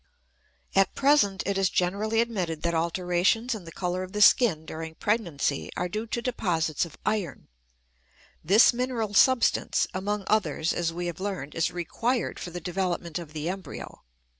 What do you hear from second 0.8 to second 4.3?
present it is generally admitted that alterations in the color of the